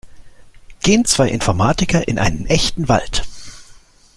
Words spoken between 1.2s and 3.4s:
Informatiker in einen echten Wald.